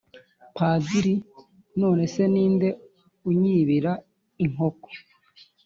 padiri:"none 0.57 2.03
se 2.13 2.23
ni 2.33 2.45
nde 2.53 2.69
unyibira 3.29 3.91
inkoko????" 4.45 4.87